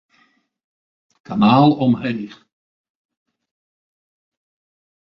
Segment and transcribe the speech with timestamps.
[1.25, 2.37] Kanaal omheech.